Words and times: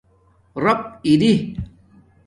ریپ 0.63 0.81
اری 1.07 1.33